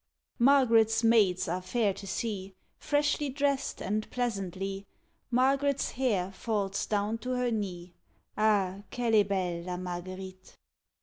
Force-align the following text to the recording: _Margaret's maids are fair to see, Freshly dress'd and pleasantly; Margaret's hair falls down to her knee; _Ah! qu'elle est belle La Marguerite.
_Margaret's 0.39 1.03
maids 1.03 1.47
are 1.47 1.61
fair 1.61 1.93
to 1.93 2.07
see, 2.07 2.55
Freshly 2.79 3.29
dress'd 3.29 3.83
and 3.83 4.09
pleasantly; 4.09 4.87
Margaret's 5.29 5.91
hair 5.91 6.31
falls 6.31 6.87
down 6.87 7.19
to 7.19 7.33
her 7.35 7.51
knee; 7.51 7.93
_Ah! 8.35 8.83
qu'elle 8.89 9.13
est 9.13 9.27
belle 9.27 9.61
La 9.63 9.77
Marguerite. 9.77 10.55